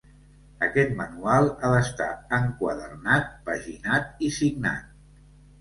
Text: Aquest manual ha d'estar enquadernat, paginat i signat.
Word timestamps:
Aquest 0.67 0.93
manual 1.01 1.49
ha 1.51 1.69
d'estar 1.75 2.09
enquadernat, 2.39 3.29
paginat 3.51 4.27
i 4.29 4.31
signat. 4.39 4.93